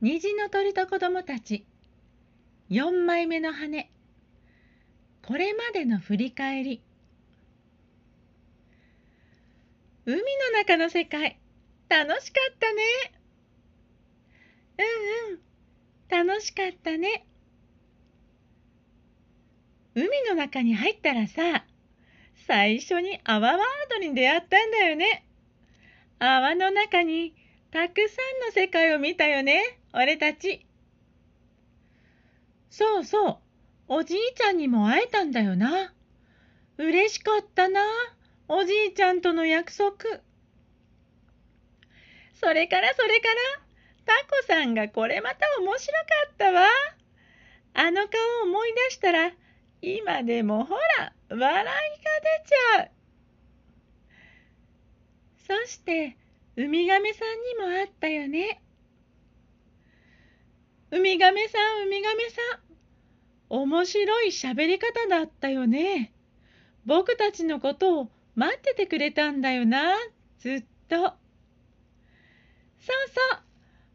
[0.00, 1.66] 虹の鳥と子供たち。
[2.70, 3.90] 4枚目の羽。
[5.26, 6.82] これまでの振り返り。
[10.06, 10.22] 海の
[10.56, 11.40] 中の世界。
[11.88, 12.82] 楽しかったね。
[14.78, 16.28] うんうん。
[16.28, 17.26] 楽しかったね。
[19.96, 21.64] 海の中に入ったらさ
[22.46, 23.58] 最初に泡ワー
[23.90, 25.24] ドに出会ったんだよね。
[26.20, 27.34] 泡の中に
[27.70, 30.66] たくさんの世界を見たよね、俺たち。
[32.70, 33.38] そうそう、
[33.88, 35.92] おじいちゃんにも会えたんだよな。
[36.78, 37.82] 嬉しかったな、
[38.48, 39.96] おじいちゃんとの約束。
[42.40, 43.34] それからそれから、
[44.06, 46.66] タコさんがこれまた面白かったわ。
[47.74, 49.32] あの顔を思い出したら、
[49.82, 52.90] 今でもほら、笑いが出ちゃう。
[55.46, 56.16] そして、
[56.58, 58.60] ウミガメさんにも会ったよね。
[60.90, 62.60] ウミガメさん、ウミガメさん。
[63.48, 66.12] 面白い喋り方だったよね。
[66.84, 69.94] 僕たちのことを待っててくれたんだよな、
[70.40, 70.96] ずっと。
[70.96, 71.14] そう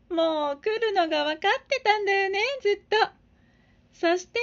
[0.09, 0.15] そう。
[0.15, 2.95] もう来るのが分かってたんだよね、ずっと。
[3.91, 4.39] そして、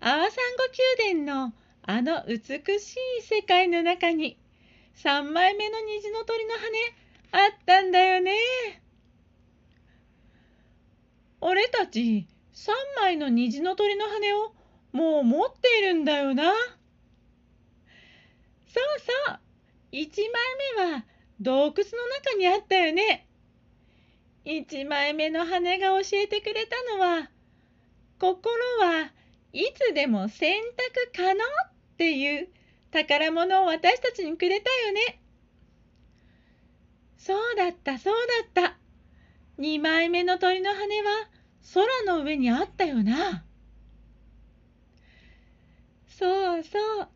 [0.00, 2.38] アワサンゴ宮殿のあの美
[2.78, 4.36] しい世界の中に、
[4.96, 6.58] 3枚目の虹の鳥の羽、
[7.32, 8.32] あったんだよね。
[11.40, 14.54] 俺たち3枚の虹の鳥の羽を
[14.92, 16.52] もう持っているんだよな。
[18.68, 18.84] そう
[19.26, 19.40] そう、
[19.92, 20.08] 1
[20.76, 21.04] 枚目は
[21.40, 23.26] 洞窟の中にあったよね。
[24.44, 27.30] 1枚目の羽が教えてくれたのは、
[28.18, 29.10] 心は
[29.52, 32.48] いつでも選択可能っていう
[32.90, 35.21] 宝物を私たちにくれたよね。
[37.24, 38.14] そうだったそう
[38.52, 38.76] だった。
[39.60, 41.28] 2枚目の鳥の羽は
[41.72, 43.44] 空の上にあったよな。
[46.08, 47.08] そうそう。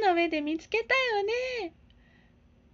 [0.00, 1.22] 空の上で見つけたよ
[1.60, 1.74] ね。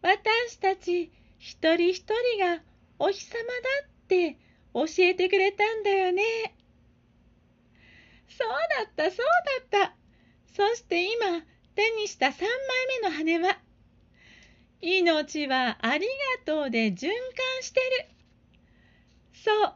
[0.01, 2.63] 私たち一人一人が
[3.01, 3.45] お日様だ
[3.87, 4.39] って
[4.75, 6.23] 教えてくれたんだよね。
[8.29, 9.27] そうだったそう
[9.73, 9.97] だった。
[10.55, 11.43] そして今
[11.75, 12.49] 手にした3枚
[13.01, 13.64] 目の羽は
[14.87, 16.13] 命はありが
[16.45, 17.11] とうで循環
[17.63, 18.07] してる。
[19.33, 19.75] そう、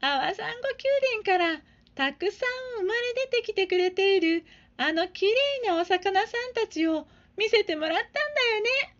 [0.00, 0.60] 阿波山ゴ
[1.04, 1.62] 宮殿から
[1.94, 2.46] たくさ
[2.78, 3.00] ん生まれ
[3.30, 4.46] 出てきてくれている
[4.78, 5.32] あのきれ
[5.64, 7.06] いなお魚さんたちを
[7.36, 8.96] 見せてもらったんだよね。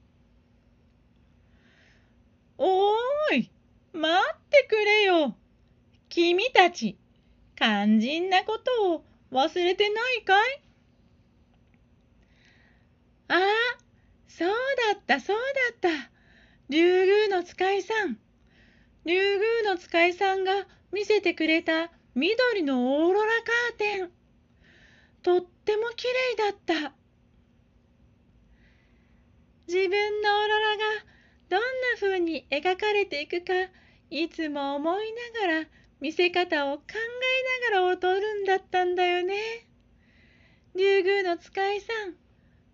[2.58, 3.50] おーい、
[3.92, 5.34] 待ってくれよ。
[6.10, 6.98] 君たち、
[7.56, 10.60] 肝心なことを忘れてないかい？
[13.28, 13.40] ああ、
[14.36, 15.36] そうだったそう
[15.80, 16.10] だった。
[16.68, 18.18] 竜宮の使いさん。
[19.06, 20.52] 竜宮の使いさんが
[20.92, 24.10] 見せてくれた緑のオーロラカーテン。
[25.22, 26.92] とっても綺麗だった。
[29.68, 30.84] 自分のオーロラが
[31.48, 31.66] どんな
[31.98, 33.54] 風に描かれていくか
[34.10, 35.68] いつも思いながら
[36.02, 39.66] 見せ方を考えながら踊るんだったんだよね。
[40.74, 42.16] 竜宮の使いさん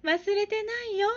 [0.03, 1.09] 忘れてないよ。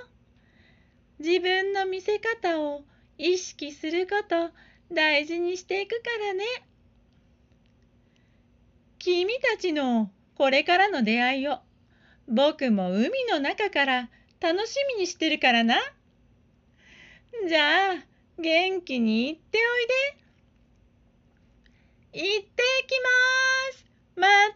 [1.20, 2.84] 自分の見せ方を
[3.18, 4.52] 意識すること
[4.92, 6.44] 大事にしていくからね。
[9.00, 11.60] 君たちのこれからの出会いを
[12.28, 14.10] 僕も海の中から
[14.42, 15.76] 楽しみにしてるからな。
[17.48, 18.06] じゃあ
[18.38, 19.88] 元気に行っておい
[20.20, 20.26] で。
[22.16, 24.56] 行ってきますまたね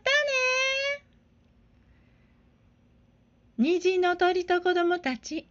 [3.57, 5.45] 虹の鳥と子供たち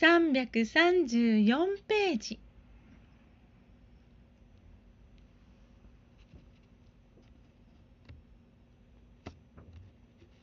[0.00, 2.43] 334ページ。